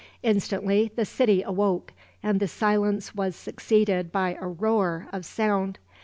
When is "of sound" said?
5.13-5.77